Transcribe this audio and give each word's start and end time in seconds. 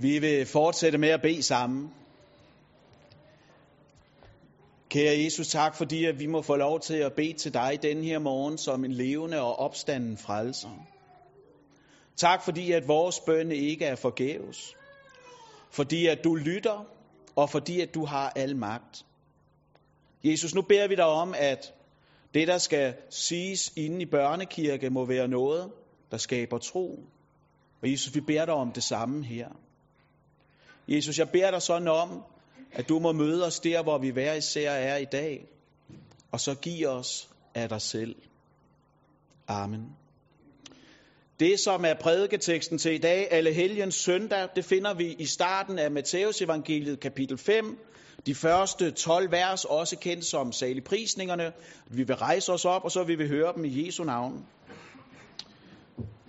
Vi 0.00 0.18
vil 0.18 0.46
fortsætte 0.46 0.98
med 0.98 1.08
at 1.08 1.22
bede 1.22 1.42
sammen. 1.42 1.90
Kære 4.88 5.24
Jesus, 5.24 5.48
tak 5.48 5.74
fordi 5.74 6.04
at 6.04 6.18
vi 6.18 6.26
må 6.26 6.42
få 6.42 6.56
lov 6.56 6.80
til 6.80 6.94
at 6.94 7.12
bede 7.12 7.32
til 7.32 7.54
dig 7.54 7.78
den 7.82 8.04
her 8.04 8.18
morgen 8.18 8.58
som 8.58 8.84
en 8.84 8.92
levende 8.92 9.40
og 9.40 9.58
opstanden 9.58 10.18
frelser. 10.18 10.86
Tak 12.16 12.42
fordi 12.42 12.72
at 12.72 12.88
vores 12.88 13.20
bønne 13.20 13.56
ikke 13.56 13.84
er 13.84 13.96
forgæves. 13.96 14.74
Fordi 15.70 16.06
at 16.06 16.24
du 16.24 16.34
lytter, 16.34 16.86
og 17.36 17.50
fordi 17.50 17.80
at 17.80 17.94
du 17.94 18.04
har 18.04 18.32
al 18.36 18.56
magt. 18.56 19.06
Jesus, 20.24 20.54
nu 20.54 20.62
beder 20.62 20.88
vi 20.88 20.94
dig 20.94 21.04
om, 21.06 21.34
at 21.36 21.74
det, 22.34 22.48
der 22.48 22.58
skal 22.58 22.94
siges 23.10 23.72
inde 23.76 24.02
i 24.02 24.06
børnekirke, 24.06 24.90
må 24.90 25.04
være 25.04 25.28
noget, 25.28 25.70
der 26.10 26.16
skaber 26.16 26.58
tro. 26.58 27.04
Og 27.82 27.90
Jesus, 27.90 28.14
vi 28.14 28.20
beder 28.20 28.44
dig 28.44 28.54
om 28.54 28.72
det 28.72 28.82
samme 28.82 29.24
her. 29.24 29.48
Jesus, 30.88 31.18
jeg 31.18 31.28
beder 31.30 31.50
dig 31.50 31.62
sådan 31.62 31.88
om, 31.88 32.22
at 32.72 32.88
du 32.88 32.98
må 32.98 33.12
møde 33.12 33.46
os 33.46 33.60
der, 33.60 33.82
hvor 33.82 33.98
vi 33.98 34.08
hver 34.08 34.34
især 34.34 34.70
er 34.70 34.96
i 34.96 35.04
dag, 35.04 35.46
og 36.32 36.40
så 36.40 36.54
giv 36.54 36.88
os 36.88 37.28
af 37.54 37.68
dig 37.68 37.80
selv. 37.80 38.16
Amen. 39.48 39.96
Det, 41.40 41.60
som 41.60 41.84
er 41.84 41.94
prædiketeksten 41.94 42.78
til 42.78 42.94
i 42.94 42.98
dag, 42.98 43.28
alle 43.30 43.52
helgens 43.52 43.94
søndag, 43.94 44.48
det 44.56 44.64
finder 44.64 44.94
vi 44.94 45.16
i 45.18 45.26
starten 45.26 45.78
af 45.78 45.90
Matteus 45.90 46.42
evangeliet 46.42 47.00
kapitel 47.00 47.38
5, 47.38 47.78
de 48.26 48.34
første 48.34 48.90
12 48.90 49.32
vers, 49.32 49.64
også 49.64 49.96
kendt 49.96 50.24
som 50.24 50.52
saligprisningerne. 50.52 51.52
Vi 51.90 52.02
vil 52.02 52.16
rejse 52.16 52.52
os 52.52 52.64
op, 52.64 52.84
og 52.84 52.90
så 52.90 53.04
vil 53.04 53.18
vi 53.18 53.28
høre 53.28 53.52
dem 53.56 53.64
i 53.64 53.86
Jesu 53.86 54.04
navn. 54.04 54.46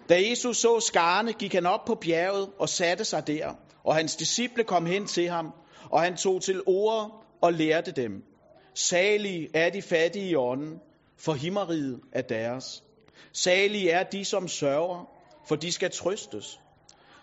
Da 0.09 0.30
Jesus 0.30 0.58
så 0.58 0.80
skarne, 0.80 1.34
gik 1.34 1.53
han 1.53 1.66
op 1.66 1.86
på 1.86 1.95
bjerget 1.95 2.50
og 2.59 2.70
satte 2.70 3.05
sig 3.05 3.28
der, 3.28 3.53
og 3.89 3.95
hans 3.95 4.16
disciple 4.16 4.63
kom 4.63 4.85
hen 4.85 5.07
til 5.07 5.29
ham, 5.29 5.52
og 5.91 6.02
han 6.02 6.17
tog 6.17 6.41
til 6.41 6.61
ord 6.66 7.25
og 7.41 7.53
lærte 7.53 7.91
dem. 7.91 8.11
Salige 8.73 9.50
er 9.53 9.69
de 9.69 9.81
fattige 9.81 10.30
i 10.30 10.36
ånden, 10.36 10.80
for 11.17 11.33
himmeriget 11.33 11.99
er 12.11 12.22
deres. 12.22 12.83
Salige 13.33 13.89
er 13.89 14.03
de, 14.03 14.25
som 14.25 14.47
sørger, 14.47 15.09
for 15.47 15.55
de 15.55 15.72
skal 15.72 15.91
trøstes. 15.91 16.59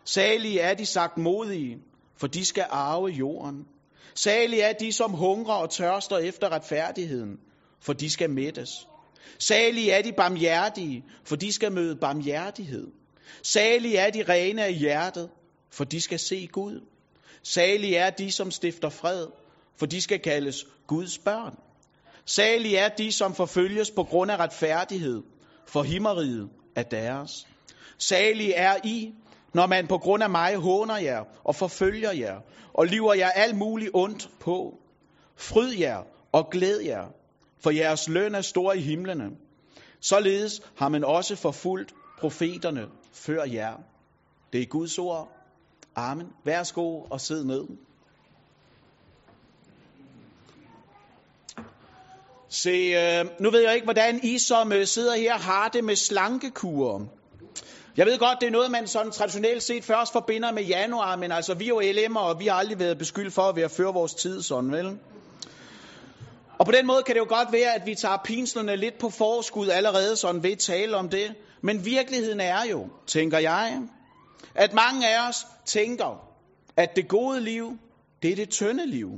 Salige 0.04 0.60
er 0.60 0.74
de 0.74 0.86
sagt 0.86 1.18
modige, 1.18 1.78
for 2.16 2.26
de 2.26 2.44
skal 2.44 2.66
arve 2.70 3.08
jorden. 3.08 3.64
Salige 4.14 4.62
er 4.62 4.72
de, 4.72 4.92
som 4.92 5.12
hungrer 5.12 5.54
og 5.54 5.70
tørster 5.70 6.18
efter 6.18 6.52
retfærdigheden, 6.52 7.36
for 7.80 7.92
de 7.92 8.10
skal 8.10 8.30
mættes. 8.30 8.88
Salige 9.38 9.92
er 9.92 10.02
de 10.02 10.12
barmhjertige, 10.12 11.04
for 11.24 11.36
de 11.36 11.52
skal 11.52 11.72
møde 11.72 11.96
barmhjertighed. 12.00 12.86
Salige 13.42 13.98
er 13.98 14.10
de 14.10 14.22
rene 14.22 14.64
af 14.64 14.74
hjertet, 14.74 15.30
for 15.70 15.84
de 15.84 16.00
skal 16.00 16.18
se 16.18 16.46
Gud. 16.52 16.80
Salige 17.42 17.96
er 17.96 18.10
de, 18.10 18.32
som 18.32 18.50
stifter 18.50 18.88
fred, 18.88 19.26
for 19.76 19.86
de 19.86 20.00
skal 20.00 20.20
kaldes 20.20 20.66
Guds 20.86 21.18
børn. 21.18 21.58
Salige 22.24 22.78
er 22.78 22.88
de, 22.88 23.12
som 23.12 23.34
forfølges 23.34 23.90
på 23.90 24.04
grund 24.04 24.30
af 24.30 24.36
retfærdighed, 24.36 25.22
for 25.66 25.82
himmeriget 25.82 26.48
er 26.76 26.82
deres. 26.82 27.46
Salige 27.98 28.54
er 28.54 28.76
I, 28.84 29.14
når 29.54 29.66
man 29.66 29.86
på 29.86 29.98
grund 29.98 30.22
af 30.22 30.30
mig 30.30 30.56
håner 30.56 30.96
jer 30.96 31.24
og 31.44 31.54
forfølger 31.54 32.12
jer, 32.12 32.40
og 32.74 32.86
liver 32.86 33.14
jer 33.14 33.30
alt 33.30 33.56
muligt 33.56 33.90
ondt 33.94 34.30
på. 34.40 34.78
Fryd 35.36 35.72
jer 35.78 36.02
og 36.32 36.50
glæd 36.50 36.80
jer, 36.80 37.06
for 37.62 37.70
jeres 37.70 38.08
løn 38.08 38.34
er 38.34 38.40
stor 38.40 38.72
i 38.72 38.80
himlene. 38.80 39.30
Således 40.00 40.60
har 40.76 40.88
man 40.88 41.04
også 41.04 41.36
forfulgt 41.36 41.94
profeterne 42.18 42.86
før 43.12 43.44
jer. 43.44 43.76
Det 44.52 44.62
er 44.62 44.66
Guds 44.66 44.98
ord. 44.98 45.35
Amen. 45.96 46.26
Værsgo 46.44 47.00
og 47.10 47.20
sid 47.20 47.44
ned. 47.44 47.64
Se, 52.48 52.70
øh, 52.70 53.24
nu 53.40 53.50
ved 53.50 53.60
jeg 53.60 53.74
ikke, 53.74 53.84
hvordan 53.84 54.20
I 54.22 54.38
som 54.38 54.72
øh, 54.72 54.86
sidder 54.86 55.16
her 55.16 55.38
har 55.38 55.68
det 55.68 55.84
med 55.84 55.96
slankekurer. 55.96 57.00
Jeg 57.96 58.06
ved 58.06 58.18
godt, 58.18 58.40
det 58.40 58.46
er 58.46 58.50
noget, 58.50 58.70
man 58.70 58.86
sådan 58.86 59.12
traditionelt 59.12 59.62
set 59.62 59.84
først 59.84 60.12
forbinder 60.12 60.52
med 60.52 60.62
januar, 60.62 61.16
men 61.16 61.32
altså, 61.32 61.54
vi 61.54 61.64
er 61.64 61.68
jo 61.68 61.80
LM'er, 61.80 62.18
og 62.18 62.40
vi 62.40 62.46
har 62.46 62.54
aldrig 62.54 62.78
været 62.78 62.98
beskyldt 62.98 63.34
for 63.34 63.42
at 63.42 63.56
være 63.56 63.68
føre 63.68 63.92
vores 63.92 64.14
tid 64.14 64.42
sådan, 64.42 64.72
vel? 64.72 64.98
Og 66.58 66.66
på 66.66 66.72
den 66.72 66.86
måde 66.86 67.02
kan 67.02 67.14
det 67.14 67.20
jo 67.20 67.26
godt 67.28 67.52
være, 67.52 67.74
at 67.74 67.86
vi 67.86 67.94
tager 67.94 68.16
pinslerne 68.24 68.76
lidt 68.76 68.98
på 68.98 69.10
forskud 69.10 69.68
allerede 69.68 70.16
sådan 70.16 70.42
ved 70.42 70.52
at 70.52 70.58
tale 70.58 70.96
om 70.96 71.08
det. 71.08 71.34
Men 71.62 71.84
virkeligheden 71.84 72.40
er 72.40 72.64
jo, 72.70 72.88
tænker 73.06 73.38
jeg, 73.38 73.82
at 74.54 74.72
mange 74.72 75.08
af 75.08 75.28
os 75.28 75.46
tænker, 75.66 76.28
at 76.76 76.96
det 76.96 77.08
gode 77.08 77.40
liv, 77.40 77.78
det 78.22 78.32
er 78.32 78.36
det 78.36 78.50
tynde 78.50 78.86
liv. 78.86 79.10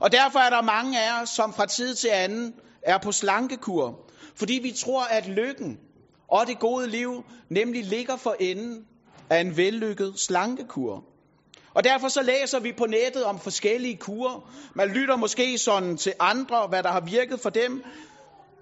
Og 0.00 0.12
derfor 0.12 0.38
er 0.38 0.50
der 0.50 0.62
mange 0.62 1.00
af 1.00 1.22
os, 1.22 1.28
som 1.28 1.52
fra 1.52 1.66
tid 1.66 1.94
til 1.94 2.08
anden 2.08 2.54
er 2.82 2.98
på 2.98 3.12
slankekur, 3.12 4.00
fordi 4.34 4.54
vi 4.62 4.72
tror, 4.72 5.02
at 5.04 5.26
lykken 5.28 5.78
og 6.28 6.46
det 6.46 6.58
gode 6.58 6.88
liv 6.88 7.24
nemlig 7.50 7.84
ligger 7.84 8.16
for 8.16 8.36
enden 8.40 8.86
af 9.30 9.40
en 9.40 9.56
vellykket 9.56 10.14
slankekur. 10.20 11.04
Og 11.74 11.84
derfor 11.84 12.08
så 12.08 12.22
læser 12.22 12.60
vi 12.60 12.72
på 12.72 12.86
nettet 12.86 13.24
om 13.24 13.38
forskellige 13.38 13.96
kurer. 13.96 14.50
Man 14.74 14.88
lytter 14.88 15.16
måske 15.16 15.58
sådan 15.58 15.96
til 15.96 16.12
andre, 16.20 16.66
hvad 16.66 16.82
der 16.82 16.90
har 16.90 17.00
virket 17.00 17.40
for 17.40 17.50
dem, 17.50 17.82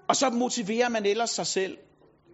og 0.07 0.15
så 0.15 0.29
motiverer 0.29 0.89
man 0.89 1.05
ellers 1.05 1.29
sig 1.29 1.47
selv. 1.47 1.77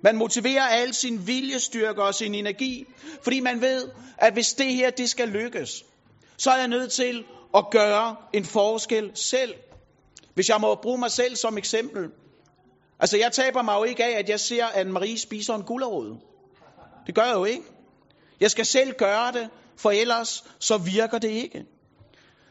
Man 0.04 0.18
motiverer 0.18 0.68
al 0.68 0.94
sin 0.94 1.28
viljestyrke 1.28 2.04
og 2.04 2.16
sin 2.16 2.36
energi, 2.36 2.86
fordi 3.22 3.40
man 3.40 3.62
ved, 3.62 3.90
at 4.18 4.34
hvis 4.34 4.54
det 4.54 4.74
her 4.74 4.90
det 4.90 5.10
skal 5.10 5.28
lykkes, 5.28 5.86
så 6.38 6.52
er 6.52 6.58
jeg 6.58 6.68
nødt 6.68 6.92
til 6.92 7.26
at 7.56 7.66
gøre 7.72 8.16
en 8.34 8.46
forskel 8.46 9.12
selv. 9.14 9.54
Hvis 10.34 10.50
jeg 10.50 10.62
må 10.62 10.76
bruge 10.76 10.98
mig 10.98 11.12
selv 11.12 11.36
som 11.36 11.58
eksempel. 11.58 12.10
Altså, 13.00 13.18
jeg 13.18 13.32
taber 13.32 13.62
mig 13.62 13.76
jo 13.76 13.84
ikke 13.84 14.06
af, 14.06 14.20
at 14.20 14.30
jeg 14.30 14.40
ser, 14.40 14.66
at 14.66 14.88
Marie 14.88 15.20
spiser 15.20 15.56
en 15.56 15.64
gulerod. 15.64 16.18
Det 17.08 17.16
gør 17.16 17.24
jeg 17.24 17.36
jo 17.36 17.46
ikke. 17.46 17.64
Jeg 18.40 18.52
skal 18.52 18.66
selv 18.66 18.94
gøre 18.94 19.32
det, 19.32 19.50
for 19.78 19.92
ellers 19.92 20.44
så 20.60 20.78
virker 20.78 21.18
det 21.18 21.30
ikke. 21.30 21.66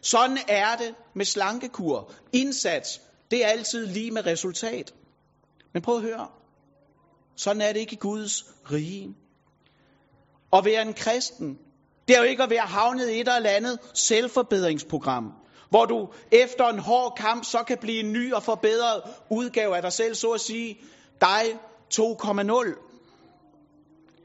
Sådan 0.01 0.39
er 0.49 0.77
det 0.77 0.95
med 1.15 1.25
slankekur. 1.25 2.13
Indsats, 2.33 3.01
det 3.31 3.45
er 3.45 3.49
altid 3.49 3.87
lige 3.87 4.11
med 4.11 4.27
resultat. 4.27 4.95
Men 5.73 5.83
prøv 5.83 5.97
at 5.97 6.03
høre. 6.03 6.29
Sådan 7.37 7.63
er 7.63 7.73
det 7.73 7.81
ikke 7.81 7.93
i 7.93 7.99
Guds 7.99 8.45
rige. 8.73 9.15
At 10.53 10.65
være 10.65 10.83
en 10.83 10.95
kristen, 10.95 11.59
det 12.09 12.17
er 12.17 12.21
jo 12.21 12.27
ikke 12.27 12.43
at 12.43 12.51
være 12.51 12.67
havnet 12.67 13.11
i 13.11 13.21
et 13.21 13.29
eller 13.37 13.51
andet 13.51 13.79
selvforbedringsprogram, 13.95 15.33
hvor 15.71 15.85
du 15.85 16.09
efter 16.33 16.69
en 16.69 16.79
hård 16.79 17.17
kamp 17.17 17.45
så 17.45 17.63
kan 17.67 17.79
blive 17.79 18.01
en 18.01 18.13
ny 18.13 18.33
og 18.33 18.43
forbedret 18.43 19.03
udgave 19.31 19.77
af 19.77 19.83
dig 19.83 19.93
selv, 19.93 20.15
så 20.15 20.31
at 20.31 20.41
sige 20.41 20.79
dig 21.21 21.43
2,0. 21.95 22.91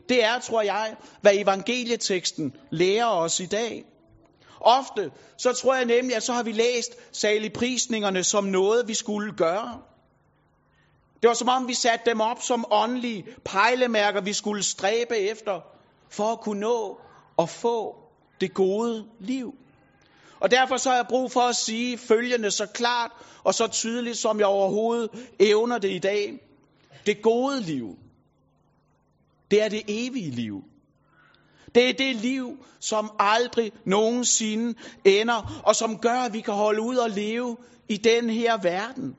Det 0.10 0.24
er, 0.24 0.40
tror 0.40 0.62
jeg, 0.62 0.96
hvad 1.22 1.32
evangelieteksten 1.36 2.54
lærer 2.70 3.06
os 3.06 3.40
i 3.40 3.46
dag. 3.46 3.86
Ofte, 4.62 5.12
så 5.38 5.54
tror 5.54 5.76
jeg 5.76 5.86
nemlig, 5.86 6.16
at 6.16 6.24
så 6.24 6.34
har 6.34 6.44
vi 6.44 6.52
læst 6.52 6.96
saligprisningerne 7.12 8.24
som 8.24 8.44
noget, 8.44 8.88
vi 8.88 8.94
skulle 8.94 9.34
gøre. 9.34 9.82
Det 11.22 11.28
var 11.28 11.34
som 11.34 11.50
om, 11.50 11.68
vi 11.68 11.74
satte 11.74 12.10
dem 12.10 12.22
op 12.22 12.42
som 12.42 12.66
åndelige 12.72 13.26
pejlemærker, 13.46 14.22
vi 14.22 14.34
skulle 14.34 14.64
stræbe 14.64 15.18
efter, 15.18 15.62
for 16.10 16.32
at 16.32 16.40
kunne 16.40 16.60
nå 16.60 17.00
og 17.38 17.50
få 17.50 17.96
det 18.42 18.54
gode 18.54 19.06
liv. 19.20 19.54
Og 20.40 20.52
derfor 20.52 20.78
så 20.78 20.90
har 20.90 20.96
jeg 20.96 21.06
brug 21.10 21.32
for 21.32 21.42
at 21.42 21.56
sige 21.56 21.98
følgende 21.98 22.52
så 22.52 22.66
klart 22.66 23.12
og 23.44 23.54
så 23.54 23.68
tydeligt, 23.68 24.18
som 24.18 24.40
jeg 24.40 24.48
overhovedet 24.48 25.10
evner 25.40 25.78
det 25.78 25.92
i 25.92 26.00
dag. 26.00 26.40
Det 27.06 27.22
gode 27.22 27.62
liv, 27.62 27.98
det 29.52 29.64
er 29.64 29.70
det 29.70 29.84
evige 29.88 30.32
liv. 30.32 30.64
Det 31.76 31.90
er 31.90 31.94
det 31.94 32.16
liv, 32.16 32.66
som 32.80 33.12
aldrig 33.20 33.72
nogensinde 33.86 34.80
ender, 35.06 35.62
og 35.66 35.76
som 35.76 35.98
gør, 35.98 36.20
at 36.20 36.34
vi 36.34 36.42
kan 36.42 36.54
holde 36.54 36.82
ud 36.82 36.96
og 36.96 37.10
leve 37.10 37.58
i 37.90 37.98
den 37.98 38.30
her 38.30 38.58
verden. 38.58 39.16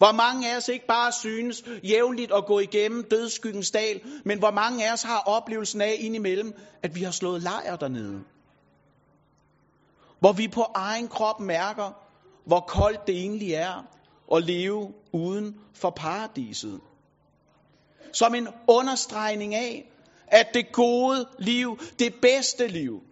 Hvor 0.00 0.12
mange 0.12 0.52
af 0.52 0.56
os 0.56 0.68
ikke 0.68 0.86
bare 0.86 1.12
synes 1.12 1.64
jævnligt 1.84 2.32
at 2.32 2.46
gå 2.46 2.58
igennem 2.58 3.04
dødskyggens 3.10 3.70
dal, 3.70 4.00
men 4.24 4.38
hvor 4.38 4.50
mange 4.50 4.88
af 4.88 4.92
os 4.92 5.02
har 5.02 5.18
oplevelsen 5.18 5.80
af 5.80 5.96
indimellem, 5.98 6.52
at 6.82 6.94
vi 6.94 7.02
har 7.02 7.10
slået 7.10 7.42
lejr 7.42 7.76
dernede. 7.76 8.24
Hvor 10.20 10.32
vi 10.32 10.48
på 10.48 10.62
egen 10.74 11.08
krop 11.08 11.40
mærker, 11.40 11.90
hvor 12.46 12.60
koldt 12.60 13.06
det 13.06 13.16
egentlig 13.16 13.52
er 13.52 13.84
at 14.34 14.42
leve 14.44 14.92
uden 15.12 15.60
for 15.74 15.90
paradiset. 15.90 16.80
Som 18.12 18.34
en 18.34 18.48
understregning 18.68 19.54
af, 19.54 19.90
at 20.26 20.46
det 20.54 20.72
gode 20.72 21.28
liv, 21.38 21.78
det 21.98 22.14
bedste 22.22 22.66
liv, 22.66 23.02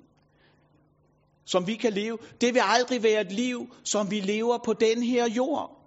som 1.44 1.66
vi 1.66 1.74
kan 1.74 1.92
leve, 1.92 2.18
det 2.40 2.54
vil 2.54 2.62
aldrig 2.64 3.02
være 3.02 3.20
et 3.20 3.32
liv, 3.32 3.74
som 3.84 4.10
vi 4.10 4.20
lever 4.20 4.58
på 4.58 4.72
den 4.72 5.02
her 5.02 5.28
jord. 5.28 5.77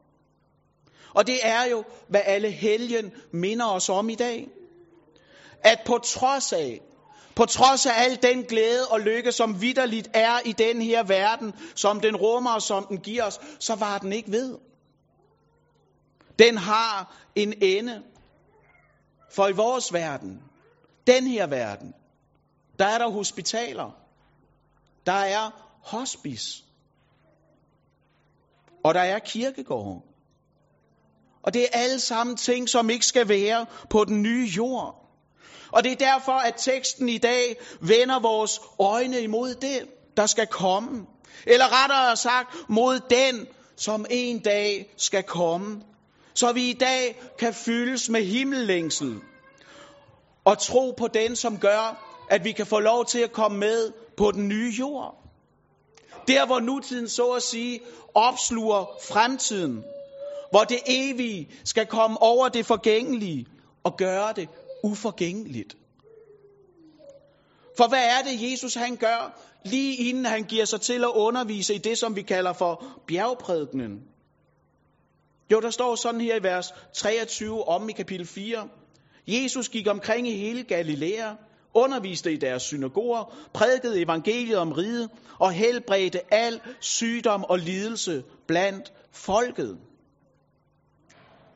Og 1.13 1.27
det 1.27 1.39
er 1.43 1.63
jo, 1.63 1.83
hvad 2.07 2.21
alle 2.25 2.51
helgen 2.51 3.11
minder 3.33 3.65
os 3.65 3.89
om 3.89 4.09
i 4.09 4.15
dag. 4.15 4.47
At 5.63 5.79
på 5.85 5.97
trods 5.97 6.53
af, 6.53 6.81
På 7.35 7.45
trods 7.45 7.85
af 7.85 7.91
al 7.97 8.19
den 8.23 8.43
glæde 8.43 8.87
og 8.87 8.99
lykke, 8.99 9.31
som 9.31 9.61
vidderligt 9.61 10.09
er 10.13 10.39
i 10.45 10.51
den 10.51 10.81
her 10.81 11.03
verden, 11.03 11.53
som 11.75 11.99
den 11.99 12.15
rummer 12.15 12.51
og 12.51 12.61
som 12.61 12.85
den 12.85 12.97
giver 12.97 13.23
os, 13.23 13.39
så 13.59 13.75
var 13.75 13.97
den 13.97 14.13
ikke 14.13 14.31
ved. 14.31 14.57
Den 16.39 16.57
har 16.57 17.15
en 17.35 17.53
ende. 17.61 18.03
For 19.31 19.47
i 19.47 19.51
vores 19.51 19.93
verden, 19.93 20.41
den 21.07 21.27
her 21.27 21.47
verden, 21.47 21.93
der 22.79 22.85
er 22.85 22.97
der 22.97 23.09
hospitaler. 23.09 23.91
Der 25.05 25.11
er 25.11 25.49
hospice. 25.83 26.63
Og 28.83 28.93
der 28.93 29.01
er 29.01 29.19
kirkegårde. 29.19 30.10
Og 31.43 31.53
det 31.53 31.61
er 31.61 31.67
alle 31.71 31.99
sammen 31.99 32.37
ting, 32.37 32.69
som 32.69 32.89
ikke 32.89 33.05
skal 33.05 33.29
være 33.29 33.65
på 33.89 34.05
den 34.05 34.21
nye 34.21 34.45
jord. 34.57 35.01
Og 35.71 35.83
det 35.83 35.91
er 35.91 35.95
derfor, 35.95 36.31
at 36.31 36.53
teksten 36.57 37.09
i 37.09 37.17
dag 37.17 37.57
vender 37.81 38.19
vores 38.19 38.61
øjne 38.79 39.21
imod 39.21 39.55
det, 39.55 39.81
der 40.17 40.25
skal 40.25 40.47
komme. 40.47 41.05
Eller 41.47 41.83
rettere 41.83 42.17
sagt, 42.17 42.55
mod 42.69 42.99
den, 43.09 43.47
som 43.75 44.05
en 44.09 44.39
dag 44.39 44.93
skal 44.97 45.23
komme. 45.23 45.81
Så 46.33 46.51
vi 46.51 46.69
i 46.69 46.73
dag 46.73 47.21
kan 47.39 47.53
fyldes 47.53 48.09
med 48.09 48.23
himmellængsel. 48.23 49.19
Og 50.45 50.57
tro 50.59 50.91
på 50.97 51.07
den, 51.07 51.35
som 51.35 51.59
gør, 51.59 52.07
at 52.29 52.43
vi 52.43 52.51
kan 52.51 52.65
få 52.65 52.79
lov 52.79 53.05
til 53.05 53.19
at 53.19 53.31
komme 53.31 53.57
med 53.57 53.91
på 54.17 54.31
den 54.31 54.47
nye 54.47 54.73
jord. 54.79 55.15
Der, 56.27 56.45
hvor 56.45 56.59
nutiden 56.59 57.09
så 57.09 57.31
at 57.31 57.43
sige 57.43 57.81
opsluger 58.13 58.85
fremtiden. 59.03 59.83
Hvor 60.51 60.63
det 60.63 60.79
evige 60.85 61.49
skal 61.65 61.85
komme 61.85 62.21
over 62.21 62.49
det 62.49 62.65
forgængelige 62.65 63.45
og 63.83 63.97
gøre 63.97 64.33
det 64.35 64.49
uforgængeligt. 64.83 65.77
For 67.77 67.87
hvad 67.87 68.03
er 68.03 68.21
det, 68.21 68.51
Jesus 68.51 68.73
han 68.73 68.95
gør, 68.95 69.41
lige 69.65 70.09
inden 70.09 70.25
han 70.25 70.43
giver 70.43 70.65
sig 70.65 70.81
til 70.81 71.03
at 71.03 71.11
undervise 71.15 71.75
i 71.75 71.77
det, 71.77 71.97
som 71.97 72.15
vi 72.15 72.21
kalder 72.21 72.53
for 72.53 72.83
bjergprædikenen? 73.07 74.01
Jo, 75.51 75.59
der 75.59 75.69
står 75.69 75.95
sådan 75.95 76.21
her 76.21 76.35
i 76.35 76.43
vers 76.43 76.73
23 76.93 77.67
om 77.67 77.89
i 77.89 77.91
kapitel 77.91 78.27
4. 78.27 78.67
Jesus 79.27 79.69
gik 79.69 79.87
omkring 79.87 80.27
i 80.27 80.37
hele 80.37 80.63
Galilea, 80.63 81.33
underviste 81.73 82.33
i 82.33 82.37
deres 82.37 82.63
synagoger, 82.63 83.35
prædikede 83.53 84.01
evangeliet 84.01 84.57
om 84.57 84.71
riget 84.71 85.09
og 85.39 85.51
helbredte 85.51 86.33
al 86.33 86.61
sygdom 86.79 87.43
og 87.43 87.59
lidelse 87.59 88.23
blandt 88.47 88.93
folket. 89.11 89.77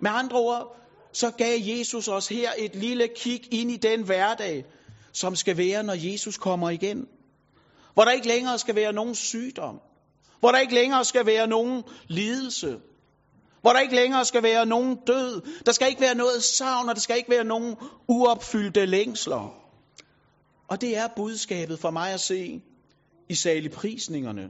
Med 0.05 0.11
andre 0.13 0.37
ord, 0.37 0.77
så 1.13 1.31
gav 1.31 1.59
Jesus 1.61 2.07
os 2.07 2.27
her 2.27 2.51
et 2.57 2.75
lille 2.75 3.07
kig 3.15 3.53
ind 3.53 3.71
i 3.71 3.77
den 3.77 4.03
hverdag, 4.03 4.65
som 5.11 5.35
skal 5.35 5.57
være, 5.57 5.83
når 5.83 5.93
Jesus 5.93 6.37
kommer 6.37 6.69
igen. 6.69 7.07
Hvor 7.93 8.03
der 8.03 8.11
ikke 8.11 8.27
længere 8.27 8.59
skal 8.59 8.75
være 8.75 8.93
nogen 8.93 9.15
sygdom. 9.15 9.79
Hvor 10.39 10.51
der 10.51 10.59
ikke 10.59 10.73
længere 10.73 11.05
skal 11.05 11.25
være 11.25 11.47
nogen 11.47 11.83
lidelse. 12.07 12.79
Hvor 13.61 13.73
der 13.73 13.79
ikke 13.79 13.95
længere 13.95 14.25
skal 14.25 14.43
være 14.43 14.65
nogen 14.65 14.97
død. 15.07 15.41
Der 15.65 15.71
skal 15.71 15.89
ikke 15.89 16.01
være 16.01 16.15
noget 16.15 16.43
savn, 16.43 16.89
og 16.89 16.95
der 16.95 17.01
skal 17.01 17.17
ikke 17.17 17.31
være 17.31 17.43
nogen 17.43 17.75
uopfyldte 18.07 18.85
længsler. 18.85 19.53
Og 20.67 20.81
det 20.81 20.97
er 20.97 21.07
budskabet 21.15 21.79
for 21.79 21.91
mig 21.91 22.13
at 22.13 22.19
se 22.19 22.61
i 23.29 23.35
saligprisningerne. 23.35 24.49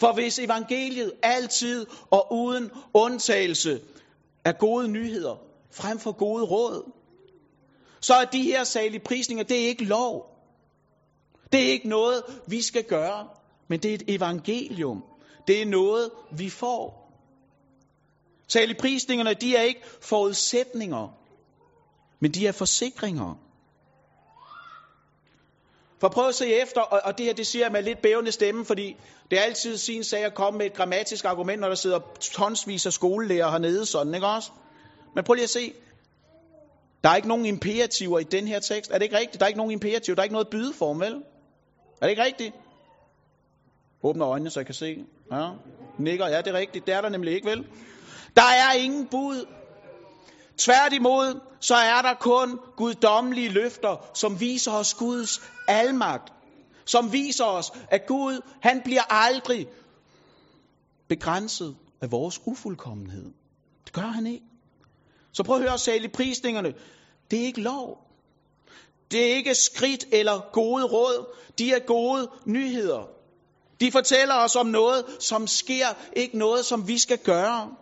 For 0.00 0.12
hvis 0.12 0.38
evangeliet 0.38 1.12
altid 1.22 1.86
og 2.10 2.32
uden 2.32 2.70
undtagelse 2.94 3.80
er 4.44 4.52
gode 4.52 4.88
nyheder 4.88 5.36
frem 5.72 5.98
for 5.98 6.12
gode 6.12 6.44
råd, 6.44 6.90
så 8.00 8.14
er 8.14 8.24
de 8.24 8.42
her 8.42 8.64
salige 8.64 9.00
prisninger, 9.00 9.44
det 9.44 9.64
er 9.64 9.68
ikke 9.68 9.84
lov. 9.84 10.26
Det 11.52 11.60
er 11.60 11.72
ikke 11.72 11.88
noget, 11.88 12.22
vi 12.48 12.62
skal 12.62 12.84
gøre, 12.84 13.28
men 13.68 13.80
det 13.80 13.90
er 13.90 13.94
et 13.94 14.04
evangelium. 14.08 15.04
Det 15.46 15.62
er 15.62 15.66
noget, 15.66 16.10
vi 16.36 16.50
får. 16.50 17.12
Salige 18.48 18.78
prisningerne, 18.80 19.34
de 19.34 19.56
er 19.56 19.62
ikke 19.62 19.80
forudsætninger, 20.02 21.08
men 22.20 22.32
de 22.32 22.46
er 22.46 22.52
forsikringer. 22.52 23.34
For 26.00 26.08
prøv 26.08 26.28
at 26.28 26.34
se 26.34 26.54
efter, 26.54 26.80
og 26.80 27.00
og 27.04 27.18
det 27.18 27.26
her 27.26 27.32
det 27.32 27.46
siger 27.46 27.64
jeg 27.64 27.72
med 27.72 27.82
lidt 27.82 28.02
bævende 28.02 28.32
stemme, 28.32 28.64
fordi 28.64 28.96
det 29.30 29.38
er 29.38 29.42
altid 29.42 29.76
sin 29.76 30.04
sag 30.04 30.24
at 30.24 30.34
komme 30.34 30.58
med 30.58 30.66
et 30.66 30.74
grammatisk 30.74 31.24
argument, 31.24 31.60
når 31.60 31.68
der 31.68 31.74
sidder 31.74 32.00
tonsvis 32.20 32.86
af 32.86 32.92
skolelærer 32.92 33.50
hernede, 33.50 33.86
sådan, 33.86 34.14
ikke 34.14 34.26
også? 34.26 34.50
Men 35.14 35.24
prøv 35.24 35.34
lige 35.34 35.44
at 35.44 35.50
se. 35.50 35.72
Der 37.04 37.10
er 37.10 37.16
ikke 37.16 37.28
nogen 37.28 37.46
imperativer 37.46 38.18
i 38.18 38.24
den 38.24 38.48
her 38.48 38.60
tekst. 38.60 38.90
Er 38.90 38.94
det 38.94 39.02
ikke 39.02 39.18
rigtigt? 39.18 39.40
Der 39.40 39.44
er 39.44 39.48
ikke 39.48 39.58
nogen 39.58 39.72
imperativ. 39.72 40.14
Der 40.16 40.22
er 40.22 40.24
ikke 40.24 40.32
noget 40.32 40.48
bydeform, 40.48 41.00
vel? 41.00 41.12
Er 42.00 42.06
det 42.06 42.10
ikke 42.10 42.24
rigtigt? 42.24 42.54
Åbner 44.02 44.28
øjnene, 44.28 44.50
så 44.50 44.60
jeg 44.60 44.66
kan 44.66 44.74
se. 44.74 45.04
Ja. 45.32 45.48
Nikker. 45.98 46.26
Ja, 46.26 46.38
det 46.38 46.46
er 46.46 46.58
rigtigt. 46.58 46.86
Det 46.86 46.94
er 46.94 47.00
der 47.00 47.08
nemlig 47.08 47.34
ikke, 47.34 47.50
vel? 47.50 47.66
Der 48.36 48.42
er 48.42 48.72
ingen 48.72 49.06
bud. 49.06 49.46
Tværtimod, 50.60 51.40
så 51.60 51.74
er 51.74 52.02
der 52.02 52.14
kun 52.14 52.58
guddommelige 52.76 53.48
løfter, 53.48 53.96
som 54.14 54.40
viser 54.40 54.72
os 54.72 54.94
Guds 54.94 55.42
almagt. 55.68 56.32
Som 56.84 57.12
viser 57.12 57.44
os, 57.44 57.72
at 57.90 58.06
Gud, 58.06 58.40
han 58.62 58.80
bliver 58.84 59.02
aldrig 59.12 59.66
begrænset 61.08 61.76
af 62.00 62.10
vores 62.12 62.40
ufuldkommenhed. 62.46 63.32
Det 63.84 63.92
gør 63.92 64.02
han 64.06 64.26
ikke. 64.26 64.44
Så 65.32 65.42
prøv 65.42 65.56
at 65.56 65.62
høre 65.62 65.78
selv 65.78 66.08
prisningerne. 66.08 66.74
Det 67.30 67.40
er 67.40 67.44
ikke 67.44 67.60
lov. 67.60 67.98
Det 69.10 69.30
er 69.30 69.34
ikke 69.36 69.54
skridt 69.54 70.04
eller 70.12 70.40
gode 70.52 70.84
råd. 70.84 71.26
De 71.58 71.72
er 71.72 71.78
gode 71.86 72.30
nyheder. 72.46 73.08
De 73.80 73.92
fortæller 73.92 74.34
os 74.34 74.56
om 74.56 74.66
noget, 74.66 75.04
som 75.20 75.46
sker, 75.46 75.86
ikke 76.16 76.38
noget, 76.38 76.64
som 76.64 76.88
vi 76.88 76.98
skal 76.98 77.18
gøre. 77.18 77.74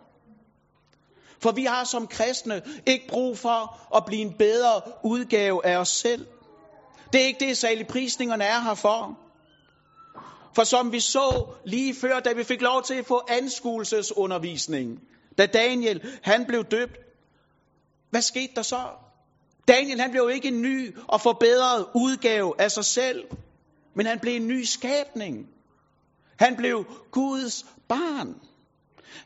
For 1.43 1.52
vi 1.52 1.64
har 1.64 1.85
som 1.85 2.06
kristne 2.06 2.62
ikke 2.87 3.08
brug 3.08 3.38
for 3.38 3.96
at 3.96 4.05
blive 4.06 4.23
en 4.23 4.32
bedre 4.38 4.81
udgave 5.05 5.67
af 5.67 5.76
os 5.76 5.88
selv. 5.88 6.26
Det 7.12 7.23
er 7.23 7.26
ikke 7.26 7.46
det, 7.46 7.58
salig 7.58 7.87
prisningerne 7.87 8.44
er 8.44 8.61
her 8.61 8.75
for. 8.75 9.19
For 10.55 10.64
som 10.64 10.93
vi 10.93 11.00
så 11.00 11.46
lige 11.64 11.94
før, 11.94 12.20
da 12.20 12.32
vi 12.32 12.44
fik 12.44 12.62
lov 12.62 12.82
til 12.82 12.94
at 12.94 13.06
få 13.06 13.23
anskuelsesundervisning, 13.29 15.00
da 15.38 15.46
Daniel 15.46 16.19
han 16.23 16.44
blev 16.46 16.64
døbt, 16.64 16.99
hvad 18.11 18.23
skete 18.23 18.52
der 18.56 18.62
så? 18.62 18.81
Daniel 19.69 20.00
han 20.00 20.11
blev 20.11 20.31
ikke 20.35 20.49
en 20.49 20.62
ny 20.62 20.96
og 21.08 21.20
forbedret 21.20 21.87
udgave 21.94 22.61
af 22.61 22.70
sig 22.70 22.85
selv, 22.85 23.25
men 23.94 24.06
han 24.06 24.19
blev 24.19 24.37
en 24.37 24.49
ny 24.49 24.62
skabning. 24.64 25.46
Han 26.38 26.57
blev 26.57 26.85
Guds 27.11 27.66
barn. 27.88 28.35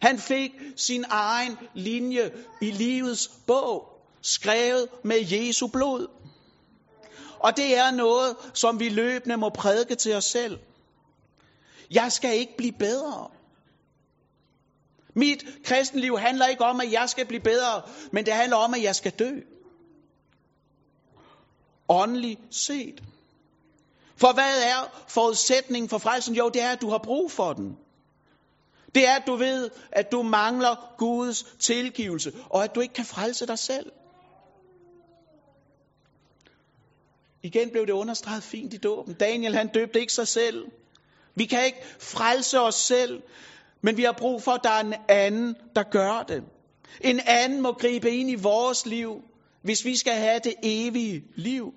Han 0.01 0.19
fik 0.19 0.51
sin 0.77 1.05
egen 1.09 1.59
linje 1.75 2.31
i 2.61 2.71
livets 2.71 3.31
bog, 3.47 3.89
skrevet 4.23 4.89
med 5.05 5.19
Jesu 5.31 5.67
blod. 5.67 6.07
Og 7.39 7.57
det 7.57 7.77
er 7.77 7.91
noget, 7.91 8.37
som 8.55 8.81
vi 8.81 8.89
løbende 8.89 9.37
må 9.37 9.49
prædike 9.49 9.95
til 9.95 10.15
os 10.15 10.25
selv. 10.25 10.59
Jeg 11.91 12.13
skal 12.13 12.37
ikke 12.37 12.57
blive 12.57 12.73
bedre. 12.73 13.29
Mit 15.15 15.45
kristenliv 15.65 16.19
handler 16.19 16.47
ikke 16.47 16.65
om, 16.65 16.81
at 16.81 16.93
jeg 16.93 17.09
skal 17.09 17.27
blive 17.27 17.41
bedre, 17.43 17.83
men 18.13 18.27
det 18.27 18.35
handler 18.35 18.57
om, 18.57 18.75
at 18.75 18.83
jeg 18.83 18.97
skal 18.97 19.13
dø. 19.13 19.41
Åndeligt 21.89 22.41
set. 22.51 23.03
For 24.17 24.33
hvad 24.33 24.63
er 24.63 25.05
forudsætningen 25.09 25.89
for 25.89 25.99
frelsen? 25.99 26.35
Jo, 26.35 26.49
det 26.49 26.63
er, 26.63 26.71
at 26.71 26.81
du 26.81 26.91
har 26.91 26.99
brug 26.99 27.31
for 27.33 27.53
den. 27.53 27.77
Det 28.95 29.09
er, 29.09 29.15
at 29.15 29.27
du 29.27 29.37
ved, 29.37 29.71
at 29.93 30.13
du 30.13 30.23
mangler 30.23 30.95
Guds 30.99 31.43
tilgivelse, 31.43 32.33
og 32.51 32.65
at 32.65 32.75
du 32.75 32.81
ikke 32.81 32.95
kan 32.95 33.05
frelse 33.05 33.47
dig 33.47 33.59
selv. 33.59 33.93
Igen 37.43 37.71
blev 37.71 37.87
det 37.87 37.93
understreget 37.93 38.43
fint 38.43 38.75
i 38.75 38.77
dåben. 38.77 39.15
Daniel 39.15 39.55
han 39.55 39.69
døbte 39.69 40.01
ikke 40.01 40.13
sig 40.13 40.29
selv. 40.29 40.67
Vi 41.35 41.45
kan 41.45 41.65
ikke 41.65 41.79
frelse 42.01 42.61
os 42.61 42.75
selv, 42.75 43.23
men 43.81 43.97
vi 43.97 44.03
har 44.03 44.13
brug 44.13 44.43
for, 44.43 44.53
at 44.53 44.61
der 44.65 44.71
er 44.71 44.81
en 44.81 44.95
anden, 45.09 45.57
der 45.77 45.83
gør 45.83 46.23
det. 46.23 46.45
En 47.01 47.21
anden 47.27 47.61
må 47.61 47.73
gribe 47.73 48.11
ind 48.11 48.31
i 48.31 48.35
vores 48.35 48.87
liv, 48.87 49.23
hvis 49.63 49.85
vi 49.85 49.97
skal 49.97 50.13
have 50.13 50.41
det 50.45 50.55
evige 50.63 51.25
liv. 51.37 51.75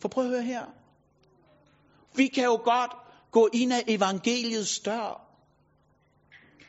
For 0.00 0.08
prøv 0.08 0.24
at 0.24 0.30
høre 0.30 0.42
her. 0.42 0.64
Vi 2.14 2.26
kan 2.26 2.44
jo 2.44 2.60
godt 2.64 2.92
gå 3.30 3.48
ind 3.52 3.72
ad 3.72 3.82
evangeliets 3.86 4.78
dør, 4.78 5.27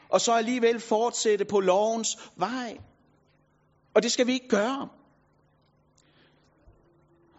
og 0.09 0.21
så 0.21 0.33
alligevel 0.33 0.79
fortsætte 0.79 1.45
på 1.45 1.59
lovens 1.59 2.17
vej. 2.35 2.77
Og 3.95 4.03
det 4.03 4.11
skal 4.11 4.27
vi 4.27 4.33
ikke 4.33 4.47
gøre. 4.47 4.89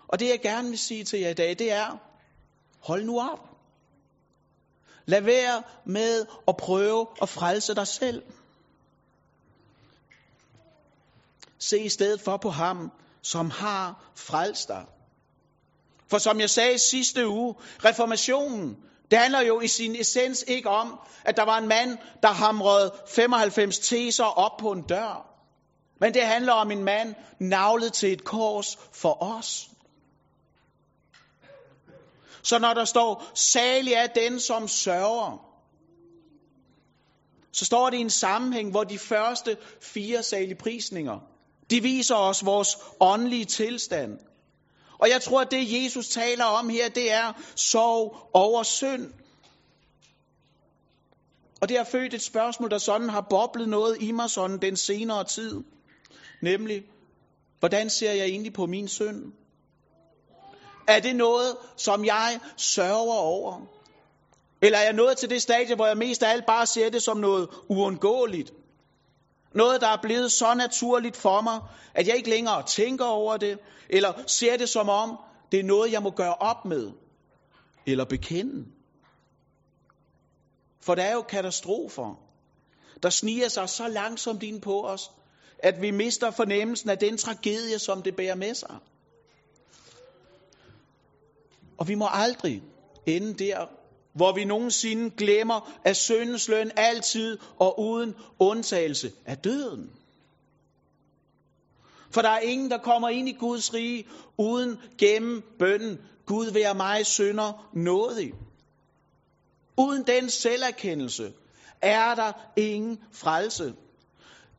Og 0.08 0.20
det 0.20 0.28
jeg 0.28 0.40
gerne 0.40 0.68
vil 0.68 0.78
sige 0.78 1.04
til 1.04 1.20
jer 1.20 1.30
i 1.30 1.34
dag, 1.34 1.58
det 1.58 1.72
er, 1.72 1.98
hold 2.80 3.04
nu 3.04 3.20
op. 3.20 3.48
Lad 5.06 5.20
være 5.20 5.62
med 5.84 6.26
at 6.48 6.56
prøve 6.56 7.06
at 7.22 7.28
frelse 7.28 7.74
dig 7.74 7.86
selv. 7.86 8.22
Se 11.58 11.78
i 11.80 11.88
stedet 11.88 12.20
for 12.20 12.36
på 12.36 12.50
ham, 12.50 12.92
som 13.22 13.50
har 13.50 14.04
frelst 14.14 14.68
dig. 14.68 14.86
For 16.10 16.18
som 16.18 16.40
jeg 16.40 16.50
sagde 16.50 16.78
sidste 16.78 17.28
uge, 17.28 17.54
reformationen, 17.84 18.84
det 19.10 19.18
handler 19.18 19.40
jo 19.40 19.60
i 19.60 19.68
sin 19.68 19.96
essens 19.96 20.44
ikke 20.48 20.68
om, 20.68 21.00
at 21.24 21.36
der 21.36 21.42
var 21.42 21.58
en 21.58 21.68
mand, 21.68 21.98
der 22.22 22.28
hamrede 22.28 22.92
95 23.08 23.78
teser 23.78 24.24
op 24.24 24.56
på 24.58 24.72
en 24.72 24.82
dør. 24.82 25.26
Men 26.00 26.14
det 26.14 26.22
handler 26.22 26.52
om 26.52 26.70
en 26.70 26.84
mand 26.84 27.14
navlet 27.40 27.92
til 27.92 28.12
et 28.12 28.24
kors 28.24 28.78
for 28.92 29.22
os. 29.22 29.70
Så 32.42 32.58
når 32.58 32.74
der 32.74 32.84
står, 32.84 33.24
salig 33.34 33.92
er 33.92 34.06
den, 34.06 34.40
som 34.40 34.68
sørger, 34.68 35.46
så 37.52 37.64
står 37.64 37.90
det 37.90 37.96
i 37.96 38.00
en 38.00 38.10
sammenhæng, 38.10 38.70
hvor 38.70 38.84
de 38.84 38.98
første 38.98 39.56
fire 39.82 40.22
salige 40.22 40.54
prisninger, 40.54 41.18
de 41.70 41.82
viser 41.82 42.14
os 42.14 42.44
vores 42.44 42.78
åndelige 43.00 43.44
tilstand. 43.44 44.18
Og 45.00 45.08
jeg 45.08 45.22
tror, 45.22 45.40
at 45.40 45.50
det 45.50 45.84
Jesus 45.84 46.08
taler 46.08 46.44
om 46.44 46.68
her, 46.68 46.88
det 46.88 47.12
er 47.12 47.32
sorg 47.56 48.30
over 48.34 48.62
synd. 48.62 49.12
Og 51.60 51.68
det 51.68 51.76
har 51.76 51.84
født 51.84 52.14
et 52.14 52.22
spørgsmål, 52.22 52.70
der 52.70 52.78
sådan 52.78 53.08
har 53.08 53.26
boblet 53.30 53.68
noget 53.68 53.96
i 54.02 54.12
mig 54.12 54.30
sådan 54.30 54.58
den 54.58 54.76
senere 54.76 55.24
tid. 55.24 55.60
Nemlig, 56.42 56.82
hvordan 57.58 57.90
ser 57.90 58.12
jeg 58.12 58.26
egentlig 58.26 58.52
på 58.52 58.66
min 58.66 58.88
synd? 58.88 59.32
Er 60.88 61.00
det 61.00 61.16
noget, 61.16 61.56
som 61.76 62.04
jeg 62.04 62.40
sørger 62.56 63.14
over? 63.14 63.60
Eller 64.62 64.78
er 64.78 64.82
jeg 64.82 64.92
nået 64.92 65.18
til 65.18 65.30
det 65.30 65.42
stadie, 65.42 65.74
hvor 65.74 65.86
jeg 65.86 65.96
mest 65.96 66.22
af 66.22 66.30
alt 66.30 66.46
bare 66.46 66.66
ser 66.66 66.90
det 66.90 67.02
som 67.02 67.16
noget 67.16 67.48
uundgåeligt? 67.68 68.52
Noget, 69.54 69.80
der 69.80 69.86
er 69.88 70.02
blevet 70.02 70.32
så 70.32 70.54
naturligt 70.54 71.16
for 71.16 71.40
mig, 71.40 71.60
at 71.94 72.08
jeg 72.08 72.16
ikke 72.16 72.30
længere 72.30 72.62
tænker 72.66 73.04
over 73.04 73.36
det, 73.36 73.58
eller 73.88 74.12
ser 74.26 74.56
det 74.56 74.68
som 74.68 74.88
om, 74.88 75.18
det 75.52 75.60
er 75.60 75.64
noget, 75.64 75.92
jeg 75.92 76.02
må 76.02 76.10
gøre 76.10 76.34
op 76.34 76.64
med, 76.64 76.90
eller 77.86 78.04
bekende. 78.04 78.66
For 80.82 80.94
der 80.94 81.02
er 81.02 81.12
jo 81.12 81.22
katastrofer, 81.22 82.14
der 83.02 83.10
sniger 83.10 83.48
sig 83.48 83.68
så 83.68 83.88
langsomt 83.88 84.42
ind 84.42 84.62
på 84.62 84.86
os, 84.86 85.10
at 85.58 85.82
vi 85.82 85.90
mister 85.90 86.30
fornemmelsen 86.30 86.90
af 86.90 86.98
den 86.98 87.16
tragedie, 87.16 87.78
som 87.78 88.02
det 88.02 88.16
bærer 88.16 88.34
med 88.34 88.54
sig. 88.54 88.76
Og 91.78 91.88
vi 91.88 91.94
må 91.94 92.08
aldrig 92.12 92.62
ende 93.06 93.34
der, 93.34 93.66
hvor 94.12 94.32
vi 94.32 94.44
nogensinde 94.44 95.10
glemmer, 95.10 95.80
at 95.84 95.96
syndens 95.96 96.48
løn 96.48 96.70
altid 96.76 97.38
og 97.58 97.80
uden 97.80 98.14
undtagelse 98.38 99.12
er 99.24 99.34
døden. 99.34 99.90
For 102.10 102.22
der 102.22 102.28
er 102.28 102.40
ingen, 102.40 102.70
der 102.70 102.78
kommer 102.78 103.08
ind 103.08 103.28
i 103.28 103.32
Guds 103.32 103.74
rige 103.74 104.06
uden 104.38 104.78
gennem 104.98 105.42
bønden. 105.58 105.98
Gud 106.26 106.50
være 106.50 106.74
mig 106.74 107.06
synder 107.06 107.70
nådig. 107.72 108.32
Uden 109.76 110.06
den 110.06 110.30
selverkendelse 110.30 111.32
er 111.82 112.14
der 112.14 112.32
ingen 112.56 112.98
frelse. 113.12 113.74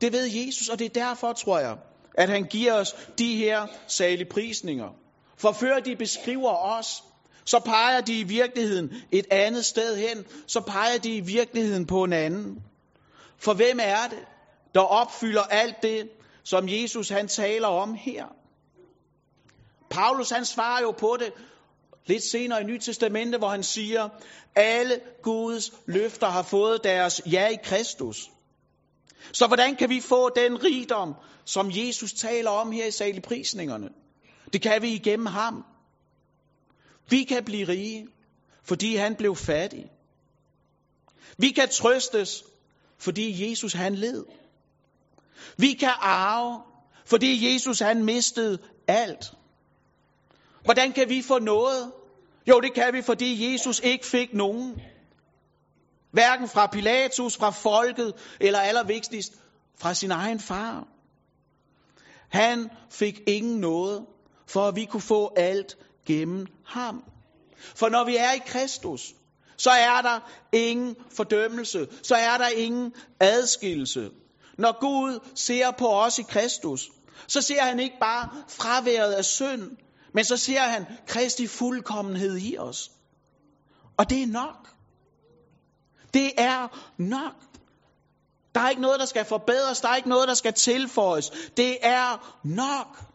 Det 0.00 0.12
ved 0.12 0.26
Jesus, 0.26 0.68
og 0.68 0.78
det 0.78 0.84
er 0.84 1.06
derfor, 1.06 1.32
tror 1.32 1.58
jeg, 1.58 1.76
at 2.14 2.28
han 2.28 2.44
giver 2.44 2.72
os 2.72 2.92
de 3.18 3.36
her 3.36 3.66
salige 3.86 4.28
prisninger. 4.30 4.88
For 5.36 5.52
før 5.52 5.80
de 5.80 5.96
beskriver 5.96 6.50
os, 6.50 7.02
så 7.44 7.58
peger 7.58 8.00
de 8.00 8.20
i 8.20 8.22
virkeligheden 8.22 8.92
et 9.12 9.26
andet 9.30 9.64
sted 9.64 9.96
hen, 9.96 10.24
så 10.46 10.60
peger 10.60 10.98
de 10.98 11.16
i 11.16 11.20
virkeligheden 11.20 11.86
på 11.86 12.04
en 12.04 12.12
anden. 12.12 12.62
For 13.38 13.54
hvem 13.54 13.78
er 13.82 14.08
det, 14.10 14.24
der 14.74 14.80
opfylder 14.80 15.42
alt 15.42 15.82
det, 15.82 16.08
som 16.44 16.68
Jesus 16.68 17.08
han 17.08 17.28
taler 17.28 17.68
om 17.68 17.94
her? 17.94 18.26
Paulus 19.90 20.30
han 20.30 20.44
svarer 20.44 20.82
jo 20.82 20.90
på 20.90 21.16
det 21.20 21.32
lidt 22.06 22.22
senere 22.22 22.60
i 22.60 22.64
Nyt 22.64 22.80
Testamente, 22.80 23.38
hvor 23.38 23.48
han 23.48 23.62
siger, 23.62 24.08
alle 24.56 25.00
Guds 25.22 25.72
løfter 25.86 26.26
har 26.26 26.42
fået 26.42 26.84
deres 26.84 27.22
ja 27.32 27.48
i 27.48 27.56
Kristus. 27.64 28.30
Så 29.32 29.46
hvordan 29.46 29.76
kan 29.76 29.90
vi 29.90 30.00
få 30.00 30.28
den 30.28 30.64
rigdom, 30.64 31.14
som 31.44 31.70
Jesus 31.72 32.12
taler 32.12 32.50
om 32.50 32.72
her 32.72 32.86
i 32.86 32.90
saligprisningerne? 32.90 33.88
Det 34.52 34.62
kan 34.62 34.82
vi 34.82 34.88
igennem 34.88 35.26
ham. 35.26 35.64
Vi 37.10 37.24
kan 37.24 37.44
blive 37.44 37.68
rige, 37.68 38.06
fordi 38.64 38.96
han 38.96 39.16
blev 39.16 39.36
fattig. 39.36 39.90
Vi 41.38 41.50
kan 41.50 41.68
trøstes, 41.68 42.44
fordi 42.98 43.50
Jesus 43.50 43.72
han 43.72 43.94
led. 43.94 44.24
Vi 45.56 45.72
kan 45.72 45.92
arve, 46.00 46.62
fordi 47.04 47.52
Jesus 47.52 47.78
han 47.78 48.04
mistede 48.04 48.58
alt. 48.88 49.32
Hvordan 50.64 50.92
kan 50.92 51.08
vi 51.08 51.22
få 51.22 51.38
noget? 51.38 51.92
Jo, 52.48 52.60
det 52.60 52.74
kan 52.74 52.94
vi, 52.94 53.02
fordi 53.02 53.52
Jesus 53.52 53.80
ikke 53.80 54.06
fik 54.06 54.34
nogen. 54.34 54.80
Hverken 56.10 56.48
fra 56.48 56.66
Pilatus, 56.66 57.36
fra 57.36 57.50
folket, 57.50 58.14
eller 58.40 58.58
allervigtigst 58.60 59.32
fra 59.78 59.94
sin 59.94 60.10
egen 60.10 60.40
far. 60.40 60.88
Han 62.28 62.70
fik 62.90 63.20
ingen 63.26 63.60
noget, 63.60 64.06
for 64.46 64.68
at 64.68 64.76
vi 64.76 64.84
kunne 64.84 65.00
få 65.00 65.32
alt 65.36 65.76
gennem 66.06 66.46
ham. 66.66 67.04
For 67.76 67.88
når 67.88 68.04
vi 68.04 68.16
er 68.16 68.32
i 68.32 68.40
Kristus, 68.46 69.14
så 69.56 69.70
er 69.70 70.02
der 70.02 70.20
ingen 70.52 70.96
fordømmelse, 71.10 71.88
så 72.02 72.14
er 72.14 72.38
der 72.38 72.48
ingen 72.48 72.92
adskillelse. 73.20 74.10
Når 74.58 74.80
Gud 74.80 75.20
ser 75.34 75.70
på 75.70 75.88
os 75.88 76.18
i 76.18 76.22
Kristus, 76.22 76.90
så 77.26 77.42
ser 77.42 77.62
han 77.62 77.80
ikke 77.80 77.96
bare 78.00 78.28
fraværet 78.48 79.12
af 79.12 79.24
synd, 79.24 79.76
men 80.14 80.24
så 80.24 80.36
ser 80.36 80.60
han 80.60 80.86
Kristi 81.06 81.46
fuldkommenhed 81.46 82.38
i 82.38 82.58
os. 82.58 82.90
Og 83.96 84.10
det 84.10 84.22
er 84.22 84.26
nok. 84.26 84.68
Det 86.14 86.32
er 86.38 86.68
nok. 86.98 87.34
Der 88.54 88.60
er 88.60 88.70
ikke 88.70 88.82
noget, 88.82 89.00
der 89.00 89.06
skal 89.06 89.24
forbedres. 89.24 89.80
Der 89.80 89.88
er 89.88 89.96
ikke 89.96 90.08
noget, 90.08 90.28
der 90.28 90.34
skal 90.34 90.52
tilføjes. 90.52 91.30
Det 91.56 91.78
er 91.82 92.38
nok. 92.44 93.11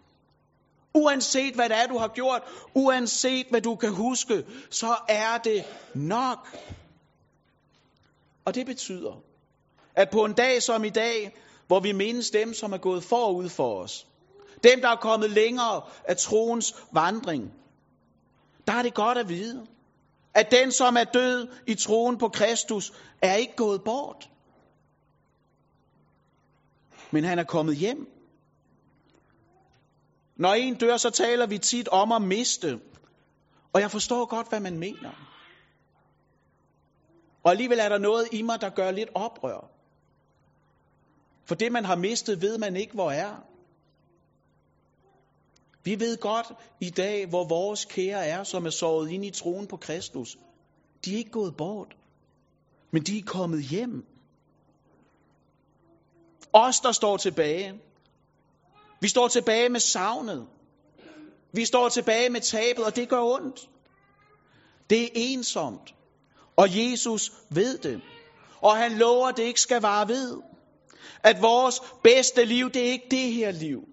Uanset 0.97 1.55
hvad 1.55 1.69
det 1.69 1.77
er, 1.77 1.87
du 1.87 1.97
har 1.97 2.07
gjort, 2.07 2.41
uanset 2.73 3.47
hvad 3.49 3.61
du 3.61 3.75
kan 3.75 3.93
huske, 3.93 4.45
så 4.69 4.95
er 5.09 5.37
det 5.37 5.63
nok. 5.95 6.57
Og 8.45 8.55
det 8.55 8.65
betyder, 8.65 9.21
at 9.95 10.09
på 10.09 10.25
en 10.25 10.33
dag 10.33 10.63
som 10.63 10.83
i 10.83 10.89
dag, 10.89 11.37
hvor 11.67 11.79
vi 11.79 11.91
mindes 11.91 12.29
dem, 12.29 12.53
som 12.53 12.73
er 12.73 12.77
gået 12.77 13.03
forud 13.03 13.49
for 13.49 13.81
os, 13.81 14.07
dem, 14.63 14.81
der 14.81 14.89
er 14.89 14.95
kommet 14.95 15.29
længere 15.29 15.81
af 16.03 16.17
troens 16.17 16.75
vandring, 16.91 17.53
der 18.67 18.73
er 18.73 18.81
det 18.81 18.93
godt 18.93 19.17
at 19.17 19.29
vide, 19.29 19.67
at 20.33 20.51
den, 20.51 20.71
som 20.71 20.97
er 20.97 21.03
død 21.03 21.47
i 21.67 21.75
troen 21.75 22.17
på 22.17 22.29
Kristus, 22.29 22.93
er 23.21 23.35
ikke 23.35 23.55
gået 23.55 23.83
bort. 23.83 24.29
Men 27.11 27.23
han 27.23 27.39
er 27.39 27.43
kommet 27.43 27.75
hjem. 27.75 28.16
Når 30.37 30.53
en 30.53 30.75
dør, 30.75 30.97
så 30.97 31.09
taler 31.09 31.47
vi 31.47 31.57
tit 31.57 31.87
om 31.87 32.11
at 32.11 32.21
miste. 32.21 32.79
Og 33.73 33.81
jeg 33.81 33.91
forstår 33.91 34.25
godt, 34.25 34.49
hvad 34.49 34.59
man 34.59 34.79
mener. 34.79 35.11
Og 37.43 37.51
alligevel 37.51 37.79
er 37.79 37.89
der 37.89 37.97
noget 37.97 38.27
i 38.31 38.41
mig, 38.41 38.61
der 38.61 38.69
gør 38.69 38.91
lidt 38.91 39.09
oprør. 39.15 39.69
For 41.45 41.55
det, 41.55 41.71
man 41.71 41.85
har 41.85 41.95
mistet, 41.95 42.41
ved 42.41 42.57
man 42.57 42.75
ikke, 42.75 42.93
hvor 42.93 43.11
er. 43.11 43.35
Vi 45.83 45.99
ved 45.99 46.17
godt 46.17 46.47
i 46.81 46.89
dag, 46.89 47.27
hvor 47.27 47.47
vores 47.47 47.85
kære 47.85 48.25
er, 48.25 48.43
som 48.43 48.65
er 48.65 48.69
sovet 48.69 49.09
ind 49.09 49.25
i 49.25 49.31
troen 49.31 49.67
på 49.67 49.77
Kristus. 49.77 50.37
De 51.05 51.13
er 51.13 51.17
ikke 51.17 51.31
gået 51.31 51.57
bort, 51.57 51.97
men 52.91 53.03
de 53.03 53.17
er 53.17 53.23
kommet 53.23 53.63
hjem. 53.63 54.05
Os, 56.53 56.79
der 56.79 56.91
står 56.91 57.17
tilbage, 57.17 57.81
vi 58.99 59.07
står 59.07 59.27
tilbage 59.27 59.69
med 59.69 59.79
savnet. 59.79 60.47
Vi 61.51 61.65
står 61.65 61.89
tilbage 61.89 62.29
med 62.29 62.41
tabet, 62.41 62.85
og 62.85 62.95
det 62.95 63.09
gør 63.09 63.21
ondt. 63.21 63.69
Det 64.89 65.03
er 65.03 65.09
ensomt. 65.13 65.93
Og 66.55 66.67
Jesus 66.69 67.31
ved 67.49 67.77
det. 67.77 68.01
Og 68.61 68.77
han 68.77 68.91
lover, 68.91 69.27
at 69.27 69.37
det 69.37 69.43
ikke 69.43 69.61
skal 69.61 69.81
vare 69.81 70.07
ved. 70.07 70.37
At 71.23 71.41
vores 71.41 71.81
bedste 72.03 72.45
liv, 72.45 72.69
det 72.69 72.87
er 72.87 72.91
ikke 72.91 73.07
det 73.11 73.33
her 73.33 73.51
liv. 73.51 73.83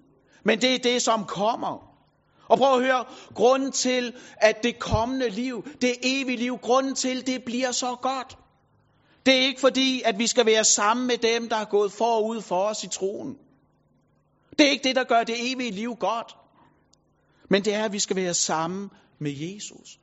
Men 0.45 0.61
det 0.61 0.75
er 0.75 0.79
det, 0.79 1.03
som 1.03 1.25
kommer. 1.25 1.95
Og 2.49 2.59
prøv 2.59 2.75
at 2.75 2.85
høre, 2.85 3.05
grunden 3.35 3.73
til, 3.73 4.15
at 4.37 4.63
det 4.63 4.79
kommende 4.79 5.29
liv, 5.29 5.67
det 5.81 5.97
evige 6.03 6.37
liv, 6.37 6.59
grunden 6.59 6.95
til, 6.95 7.27
det 7.27 7.45
bliver 7.45 7.73
så 7.73 7.97
godt. 8.03 8.39
Det 9.27 9.35
er 9.35 9.41
ikke 9.41 9.61
fordi, 9.61 10.03
at 10.05 10.19
vi 10.19 10.27
skal 10.27 10.47
være 10.47 10.65
sammen 10.65 11.07
med 11.07 11.19
dem, 11.19 11.49
der 11.49 11.57
er 11.57 11.65
gået 11.65 11.93
forud 11.93 12.41
for 12.41 12.65
os 12.65 12.85
i 12.85 12.89
troen. 12.89 13.39
Det 14.59 14.67
er 14.67 14.71
ikke 14.71 14.85
det, 14.85 14.97
der 14.97 15.05
gør 15.05 15.25
det 15.25 15.53
evige 15.53 15.71
liv 15.71 15.97
godt. 15.97 16.37
Men 17.51 17.65
det 17.65 17.75
er, 17.75 17.85
at 17.85 17.93
vi 17.93 17.99
skal 17.99 18.17
være 18.17 18.35
sammen 18.35 18.91
med 19.19 19.33
Jesus. 19.33 19.99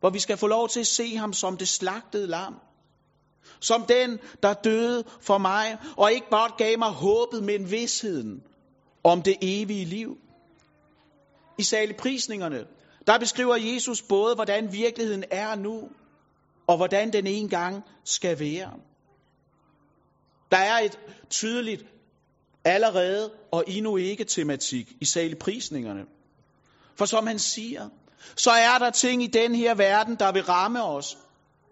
Hvor 0.00 0.10
vi 0.10 0.18
skal 0.18 0.36
få 0.36 0.46
lov 0.46 0.68
til 0.68 0.80
at 0.80 0.86
se 0.86 1.16
ham 1.16 1.32
som 1.32 1.56
det 1.56 1.68
slagtede 1.68 2.26
lam. 2.26 2.54
Som 3.60 3.84
den, 3.86 4.18
der 4.42 4.54
døde 4.54 5.04
for 5.20 5.38
mig, 5.38 5.78
og 5.96 6.12
ikke 6.12 6.30
bare 6.30 6.50
gav 6.58 6.78
mig 6.78 6.90
håbet, 6.90 7.44
men 7.44 7.70
vidsheden 7.70 8.42
om 9.04 9.22
det 9.22 9.36
evige 9.42 9.84
liv. 9.84 10.18
I 11.58 11.62
saligprisningerne, 11.62 12.66
der 13.06 13.18
beskriver 13.18 13.56
Jesus 13.56 14.02
både, 14.02 14.34
hvordan 14.34 14.72
virkeligheden 14.72 15.24
er 15.30 15.54
nu, 15.54 15.88
og 16.66 16.76
hvordan 16.76 17.12
den 17.12 17.26
en 17.26 17.48
gang 17.48 17.84
skal 18.04 18.40
være. 18.40 18.72
Der 20.50 20.58
er 20.58 20.78
et 20.78 20.98
tydeligt 21.30 21.84
allerede 22.64 23.30
og 23.52 23.64
endnu 23.66 23.96
ikke 23.96 24.24
tematik 24.24 24.92
i 25.00 25.04
saligprisningerne. 25.04 26.04
For 26.98 27.04
som 27.04 27.26
han 27.26 27.38
siger, 27.38 27.88
så 28.36 28.50
er 28.50 28.78
der 28.78 28.90
ting 28.90 29.22
i 29.22 29.26
den 29.26 29.54
her 29.54 29.74
verden, 29.74 30.16
der 30.16 30.32
vil 30.32 30.42
ramme 30.42 30.84
os 30.84 31.18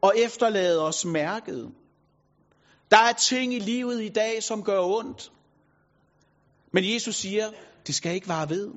og 0.03 0.13
efterlade 0.17 0.87
os 0.87 1.05
mærket. 1.05 1.71
Der 2.91 2.97
er 2.97 3.13
ting 3.13 3.55
i 3.55 3.59
livet 3.59 4.03
i 4.03 4.09
dag, 4.09 4.43
som 4.43 4.63
gør 4.63 4.81
ondt. 4.81 5.33
Men 6.73 6.95
Jesus 6.95 7.17
siger, 7.17 7.51
det 7.87 7.95
skal 7.95 8.15
ikke 8.15 8.29
vare 8.29 8.49
ved. 8.49 8.71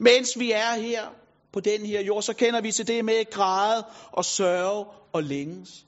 Mens 0.00 0.38
vi 0.38 0.52
er 0.52 0.74
her 0.74 1.08
på 1.52 1.60
den 1.60 1.86
her 1.86 2.00
jord, 2.00 2.22
så 2.22 2.32
kender 2.32 2.60
vi 2.60 2.72
til 2.72 2.86
det 2.86 3.04
med 3.04 3.30
græde 3.30 3.84
og 4.12 4.24
sørge 4.24 4.86
og 5.12 5.22
længes. 5.22 5.86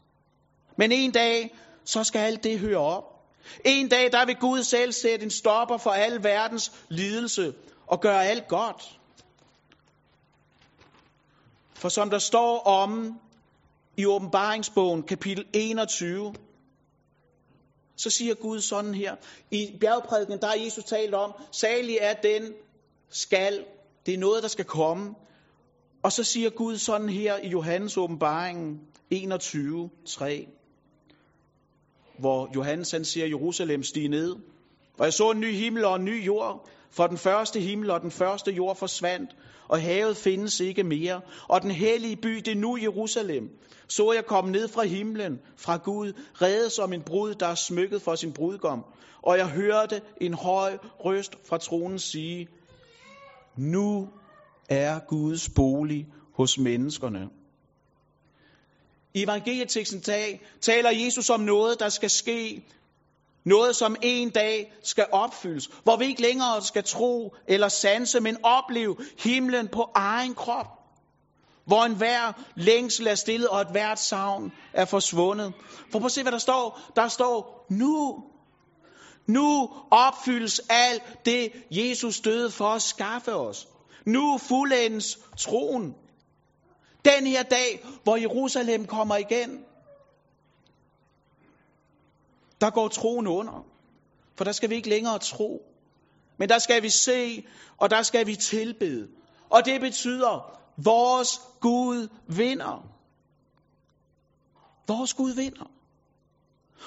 Men 0.76 0.92
en 0.92 1.12
dag, 1.12 1.54
så 1.85 2.04
skal 2.04 2.18
alt 2.18 2.44
det 2.44 2.59
høre 2.59 2.76
op. 2.76 3.19
En 3.64 3.88
dag, 3.88 4.12
der 4.12 4.26
vil 4.26 4.37
Gud 4.37 4.62
selv 4.62 4.92
sætte 4.92 5.25
en 5.25 5.30
stopper 5.30 5.76
for 5.76 5.90
al 5.90 6.25
verdens 6.25 6.73
lidelse 6.88 7.54
og 7.87 8.00
gøre 8.00 8.26
alt 8.26 8.49
godt. 8.49 9.00
For 11.75 11.88
som 11.88 12.11
der 12.11 12.18
står 12.18 12.59
om 12.59 13.20
i 13.97 14.06
åbenbaringsbogen 14.06 15.02
kapitel 15.02 15.47
21, 15.52 16.35
så 17.97 18.11
siger 18.11 18.35
Gud 18.35 18.61
sådan 18.61 18.94
her. 18.94 19.16
I 19.50 19.76
bjergprædiken, 19.80 20.40
der 20.40 20.49
er 20.49 20.64
Jesus 20.64 20.85
talt 20.85 21.14
om, 21.14 21.32
salig 21.52 21.99
er 22.00 22.14
den 22.14 22.52
skal. 23.11 23.64
Det 24.06 24.14
er 24.14 24.18
noget, 24.18 24.42
der 24.42 24.49
skal 24.49 24.64
komme. 24.64 25.14
Og 26.02 26.12
så 26.12 26.25
siger 26.25 26.50
Gud 26.50 26.78
sådan 26.78 27.09
her 27.09 27.37
i 27.37 27.49
Johannes 27.49 27.97
åbenbaringen 27.97 28.80
21, 29.11 29.90
3, 30.06 30.49
hvor 32.20 32.50
Johannes 32.54 32.90
han 32.90 33.04
siger, 33.04 33.26
Jerusalem 33.26 33.82
stige 33.82 34.08
ned. 34.08 34.36
Og 34.98 35.04
jeg 35.04 35.12
så 35.12 35.30
en 35.30 35.40
ny 35.40 35.52
himmel 35.52 35.84
og 35.84 35.96
en 35.96 36.04
ny 36.04 36.26
jord, 36.26 36.68
for 36.90 37.06
den 37.06 37.18
første 37.18 37.60
himmel 37.60 37.90
og 37.90 38.00
den 38.00 38.10
første 38.10 38.52
jord 38.52 38.76
forsvandt, 38.76 39.36
og 39.68 39.82
havet 39.82 40.16
findes 40.16 40.60
ikke 40.60 40.84
mere. 40.84 41.20
Og 41.48 41.62
den 41.62 41.70
hellige 41.70 42.16
by, 42.16 42.34
det 42.36 42.48
er 42.48 42.54
nu 42.54 42.76
Jerusalem, 42.76 43.48
så 43.88 44.12
jeg 44.12 44.26
komme 44.26 44.52
ned 44.52 44.68
fra 44.68 44.84
himlen, 44.84 45.38
fra 45.56 45.76
Gud, 45.76 46.12
reddet 46.42 46.72
som 46.72 46.92
en 46.92 47.02
brud, 47.02 47.34
der 47.34 47.46
er 47.46 47.54
smykket 47.54 48.02
for 48.02 48.14
sin 48.14 48.32
brudgom. 48.32 48.84
Og 49.22 49.38
jeg 49.38 49.48
hørte 49.48 50.00
en 50.20 50.34
høj 50.34 50.78
røst 51.04 51.36
fra 51.48 51.58
tronen 51.58 51.98
sige, 51.98 52.48
nu 53.56 54.08
er 54.68 54.98
Guds 55.08 55.48
bolig 55.48 56.06
hos 56.34 56.58
menneskerne. 56.58 57.28
I 59.14 59.23
evangelieteksten 59.23 60.02
taler 60.61 60.90
Jesus 60.90 61.31
om 61.31 61.40
noget, 61.40 61.81
der 61.81 61.88
skal 61.88 62.11
ske 62.11 62.64
noget, 63.45 63.76
som 63.76 63.97
en 64.02 64.31
dag 64.31 64.73
skal 64.83 65.07
opfyldes, 65.12 65.71
hvor 65.83 65.97
vi 65.97 66.05
ikke 66.05 66.23
længere 66.23 66.62
skal 66.62 66.85
tro 66.85 67.35
eller 67.49 67.69
sanse, 67.69 68.21
men 68.21 68.45
opleve 68.45 68.97
himlen 69.19 69.69
på 69.69 69.90
egen 69.95 70.35
krop. 70.35 70.67
Hvor 71.64 71.85
enhver 71.85 72.33
længsel 72.57 73.07
er 73.07 73.14
stillet, 73.14 73.49
og 73.49 73.61
et 73.61 73.71
hvert 73.71 73.99
savn 73.99 74.52
er 74.73 74.85
forsvundet. 74.85 75.52
For 75.93 75.99
prøv 75.99 76.07
at 76.07 76.12
se, 76.12 76.23
hvad 76.23 76.33
der 76.33 76.38
står. 76.38 76.81
Der 76.97 77.09
står, 77.09 77.67
nu. 77.71 78.25
Nu 79.26 79.71
opfyldes 79.90 80.61
alt 80.69 81.02
det, 81.25 81.52
Jesus 81.71 82.21
døde 82.21 82.50
for 82.50 82.69
at 82.69 82.83
skaffe 82.83 83.35
os. 83.35 83.69
Nu 84.07 84.38
fuldendes 84.38 85.19
troen. 85.38 85.95
Den 87.04 87.26
her 87.26 87.42
dag, 87.42 87.85
hvor 88.02 88.16
Jerusalem 88.16 88.87
kommer 88.87 89.16
igen, 89.16 89.64
der 92.61 92.70
går 92.70 92.88
troen 92.88 93.27
under. 93.27 93.66
For 94.37 94.44
der 94.44 94.53
skal 94.53 94.70
vi 94.70 94.74
ikke 94.74 94.88
længere 94.88 95.18
tro. 95.18 95.62
Men 96.38 96.48
der 96.48 96.59
skal 96.59 96.83
vi 96.83 96.88
se, 96.88 97.46
og 97.79 97.90
der 97.90 98.03
skal 98.03 98.27
vi 98.27 98.37
tilbede. 98.37 99.09
Og 99.51 99.64
det 99.64 99.81
betyder, 99.81 100.61
vores 100.77 101.40
Gud 101.61 102.09
vinder. 102.27 102.87
Vores 104.88 105.14
Gud 105.14 105.33
vinder. 105.33 105.70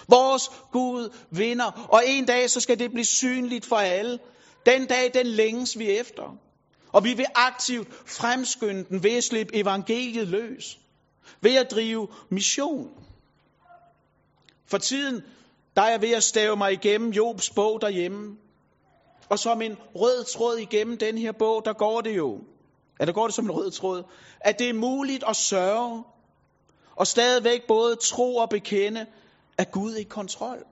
Vores 0.10 0.52
Gud 0.72 1.10
vinder. 1.32 1.88
Og 1.90 2.04
en 2.08 2.26
dag, 2.26 2.50
så 2.50 2.60
skal 2.60 2.80
det 2.80 2.92
blive 2.92 3.06
synligt 3.06 3.66
for 3.66 3.76
alle. 3.76 4.20
Den 4.66 4.88
dag, 4.88 5.14
den 5.14 5.28
længes 5.28 5.80
vi 5.80 5.90
efter. 5.90 6.38
Og 6.94 7.04
vi 7.04 7.14
vil 7.14 7.26
aktivt 7.36 7.88
fremskynde 8.06 8.84
den 8.90 9.04
ved 9.04 9.18
at 9.18 9.24
slippe 9.24 9.56
evangeliet 9.56 10.28
løs. 10.28 10.80
Ved 11.42 11.56
at 11.56 11.72
drive 11.72 12.08
mission. 12.30 12.90
For 14.66 14.78
tiden, 14.78 15.24
der 15.76 15.82
er 15.82 15.90
jeg 15.90 16.02
ved 16.02 16.12
at 16.12 16.24
stave 16.24 16.56
mig 16.56 16.74
igennem 16.74 17.12
Jobs 17.12 17.50
bog 17.50 17.82
derhjemme. 17.82 18.38
Og 19.30 19.40
som 19.40 19.62
en 19.62 19.78
rød 19.96 20.24
tråd 20.24 20.58
igennem 20.58 20.98
den 20.98 21.18
her 21.18 21.32
bog, 21.32 21.66
der 21.66 21.74
går 21.74 22.02
det 22.02 22.18
jo. 22.18 22.42
Ja, 23.00 23.06
der 23.06 23.12
går 23.12 23.28
det 23.28 23.36
som 23.36 23.46
en 23.46 23.52
rød 23.52 23.72
tråd. 23.72 24.04
At 24.40 24.60
det 24.60 24.70
er 24.70 24.74
muligt 24.74 25.24
at 25.28 25.36
sørge. 25.36 26.04
Og 26.96 27.08
stadigvæk 27.08 27.68
både 27.68 27.96
tro 27.96 28.36
og 28.36 28.50
bekende, 28.50 29.06
at 29.58 29.72
Gud 29.72 29.94
er 29.94 30.00
i 30.00 30.04
kontrol. 30.04 30.64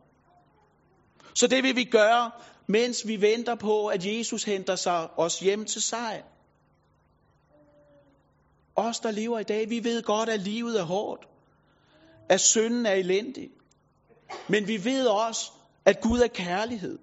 Så 1.35 1.47
det 1.47 1.63
vil 1.63 1.75
vi 1.75 1.83
gøre, 1.83 2.31
mens 2.67 3.07
vi 3.07 3.21
venter 3.21 3.55
på, 3.55 3.87
at 3.87 4.05
Jesus 4.05 4.43
henter 4.43 4.75
sig 4.75 5.09
os 5.17 5.39
hjem 5.39 5.65
til 5.65 5.81
sig. 5.81 6.23
Os, 8.75 8.99
der 8.99 9.11
lever 9.11 9.39
i 9.39 9.43
dag, 9.43 9.69
vi 9.69 9.83
ved 9.83 10.03
godt, 10.03 10.29
at 10.29 10.39
livet 10.39 10.79
er 10.79 10.83
hårdt. 10.83 11.27
At 12.29 12.41
synden 12.41 12.85
er 12.85 12.93
elendig. 12.93 13.49
Men 14.47 14.67
vi 14.67 14.85
ved 14.85 15.07
også, 15.07 15.51
at 15.85 16.01
Gud 16.01 16.19
er 16.19 16.27
kærlighed. 16.27 16.99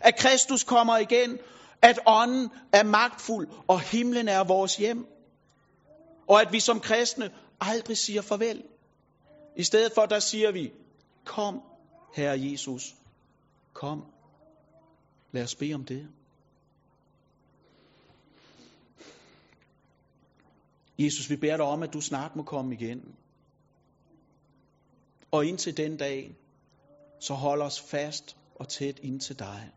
At 0.00 0.16
Kristus 0.16 0.64
kommer 0.64 0.96
igen. 0.96 1.38
At 1.82 1.98
ånden 2.06 2.50
er 2.72 2.82
magtfuld, 2.82 3.48
og 3.68 3.80
himlen 3.80 4.28
er 4.28 4.44
vores 4.44 4.76
hjem. 4.76 5.06
Og 6.26 6.40
at 6.40 6.52
vi 6.52 6.60
som 6.60 6.80
kristne 6.80 7.30
aldrig 7.60 7.96
siger 7.96 8.22
farvel. 8.22 8.62
I 9.56 9.64
stedet 9.64 9.92
for, 9.92 10.06
der 10.06 10.18
siger 10.18 10.52
vi, 10.52 10.72
kom, 11.24 11.62
Herre 12.14 12.40
Jesus, 12.40 12.94
kom. 13.72 14.04
Lad 15.32 15.42
os 15.42 15.54
bede 15.54 15.74
om 15.74 15.84
det. 15.84 16.08
Jesus, 20.98 21.30
vi 21.30 21.36
beder 21.36 21.56
dig 21.56 21.66
om, 21.66 21.82
at 21.82 21.92
du 21.92 22.00
snart 22.00 22.36
må 22.36 22.42
komme 22.42 22.74
igen. 22.74 23.14
Og 25.30 25.46
indtil 25.46 25.76
den 25.76 25.96
dag, 25.96 26.36
så 27.20 27.34
hold 27.34 27.62
os 27.62 27.80
fast 27.80 28.36
og 28.54 28.68
tæt 28.68 28.98
ind 29.02 29.20
til 29.20 29.38
dig. 29.38 29.72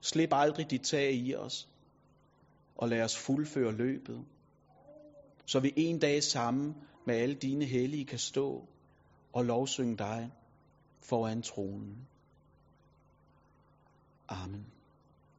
Slip 0.00 0.28
aldrig 0.32 0.70
dit 0.70 0.82
tag 0.82 1.14
i 1.14 1.34
os, 1.34 1.68
og 2.76 2.88
lad 2.88 3.02
os 3.02 3.16
fuldføre 3.16 3.72
løbet, 3.72 4.24
så 5.46 5.60
vi 5.60 5.72
en 5.76 5.98
dag 5.98 6.22
sammen 6.22 6.74
med 7.06 7.14
alle 7.14 7.34
dine 7.34 7.64
hellige 7.64 8.04
kan 8.04 8.18
stå 8.18 8.68
og 9.32 9.44
lovsynge 9.44 9.96
dig 9.96 10.30
foran 11.00 11.42
tronen. 11.42 12.08
Amen. 14.28 14.75